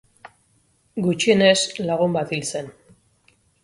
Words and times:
Gutxienez 1.09 1.69
lagun 1.91 2.19
bat 2.19 2.37
hil 2.39 2.45
zen. 2.53 2.77